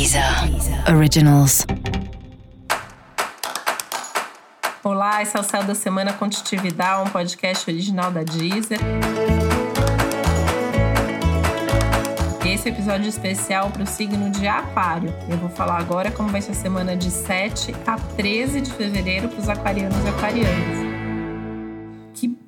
[0.00, 0.24] Deezer
[0.88, 1.66] Originals.
[4.82, 8.78] Olá, esse é o Céu da Semana Contitividade, um podcast original da Deezer.
[12.46, 15.14] Esse episódio especial para o signo de Aquário.
[15.28, 19.28] Eu vou falar agora como vai ser a semana de 7 a 13 de fevereiro
[19.28, 20.79] para os aquarianos e aquarianas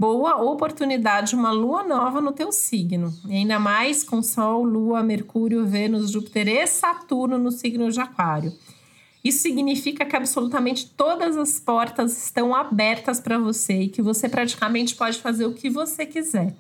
[0.03, 3.15] boa oportunidade uma lua nova no teu signo.
[3.29, 8.53] E ainda mais com Sol, Lua, Mercúrio, Vênus, Júpiter e Saturno no signo de Aquário.
[9.23, 14.97] Isso significa que absolutamente todas as portas estão abertas para você e que você praticamente
[14.97, 16.53] pode fazer o que você quiser.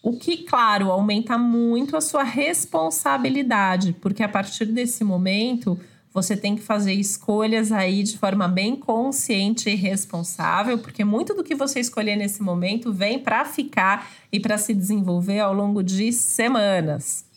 [0.00, 5.76] O que, claro, aumenta muito a sua responsabilidade, porque a partir desse momento
[6.12, 11.44] você tem que fazer escolhas aí de forma bem consciente e responsável, porque muito do
[11.44, 16.12] que você escolher nesse momento vem para ficar e para se desenvolver ao longo de
[16.12, 17.27] semanas.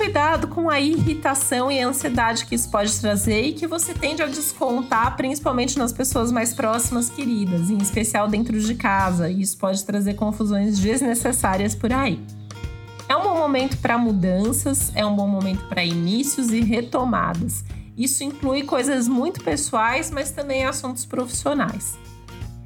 [0.00, 4.22] Cuidado com a irritação e a ansiedade que isso pode trazer e que você tende
[4.22, 9.28] a descontar, principalmente nas pessoas mais próximas, queridas, em especial dentro de casa.
[9.28, 12.18] E isso pode trazer confusões desnecessárias por aí.
[13.10, 17.62] É um bom momento para mudanças, é um bom momento para inícios e retomadas.
[17.94, 21.98] Isso inclui coisas muito pessoais, mas também assuntos profissionais.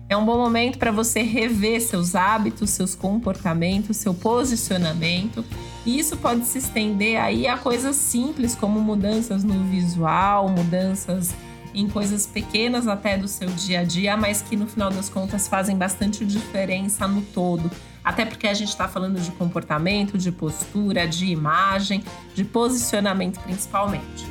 [0.09, 5.45] É um bom momento para você rever seus hábitos, seus comportamentos, seu posicionamento.
[5.87, 11.35] E isso pode se estender aí a coisas simples, como mudanças no visual, mudanças
[11.75, 15.49] em coisas pequenas até do seu dia a dia, mas que no final das contas
[15.49, 17.71] fazem bastante diferença no todo.
[18.03, 24.25] Até porque a gente está falando de comportamento, de postura, de imagem, de posicionamento principalmente.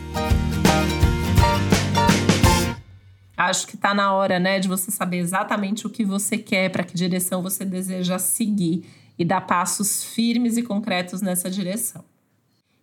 [3.49, 6.83] Acho que está na hora, né, de você saber exatamente o que você quer, para
[6.83, 8.86] que direção você deseja seguir
[9.17, 12.04] e dar passos firmes e concretos nessa direção.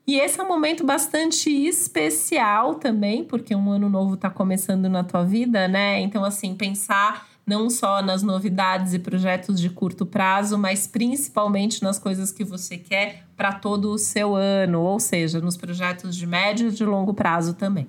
[0.07, 5.05] E esse é um momento bastante especial também, porque um ano novo está começando na
[5.05, 6.01] tua vida, né?
[6.01, 11.99] Então, assim, pensar não só nas novidades e projetos de curto prazo, mas principalmente nas
[11.99, 16.69] coisas que você quer para todo o seu ano, ou seja, nos projetos de médio
[16.69, 17.89] e de longo prazo também.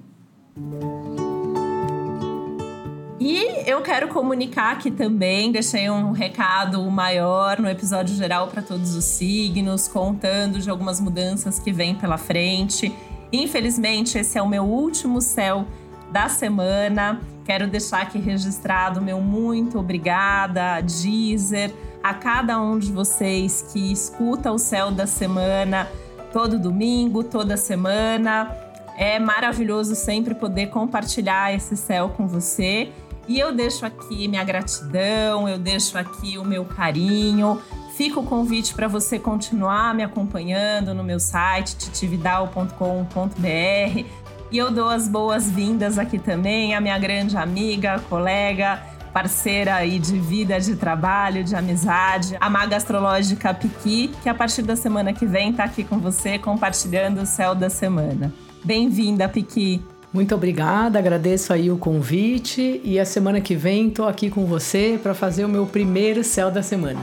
[3.23, 8.95] E eu quero comunicar aqui também, deixei um recado maior no episódio geral para todos
[8.95, 12.91] os signos, contando de algumas mudanças que vêm pela frente.
[13.31, 15.67] Infelizmente, esse é o meu último céu
[16.11, 17.21] da semana.
[17.45, 21.71] Quero deixar aqui registrado meu muito obrigada, Deezer,
[22.01, 25.87] a cada um de vocês que escuta o céu da semana
[26.33, 28.49] todo domingo, toda semana.
[28.97, 32.91] É maravilhoso sempre poder compartilhar esse céu com você.
[33.27, 37.61] E eu deixo aqui minha gratidão, eu deixo aqui o meu carinho.
[37.95, 44.05] Fica o convite para você continuar me acompanhando no meu site titividal.com.br.
[44.51, 48.81] E eu dou as boas-vindas aqui também à minha grande amiga, colega,
[49.13, 54.63] parceira aí de vida, de trabalho, de amizade, a maga astrológica Piqui, que a partir
[54.63, 58.33] da semana que vem está aqui com você compartilhando o céu da semana.
[58.63, 59.81] Bem-vinda, Piqui!
[60.13, 64.99] Muito obrigada, agradeço aí o convite e a semana que vem estou aqui com você
[65.01, 66.99] para fazer o meu primeiro céu da semana.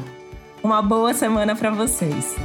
[0.63, 2.37] Uma boa semana para vocês.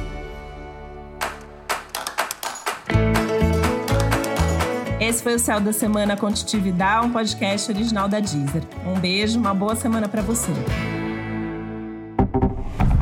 [4.98, 8.62] Esse foi o Céu da Semana Contitividade, um podcast original da Deezer.
[8.86, 10.50] Um beijo, uma boa semana para você.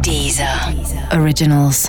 [0.03, 0.75] Deezer.
[0.75, 1.21] Deezer.
[1.21, 1.89] Originals.